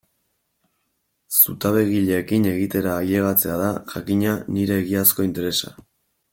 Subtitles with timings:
[1.39, 5.75] Zutabegileekin egitera ailegatzea da, jakina, nire egiazko interesa.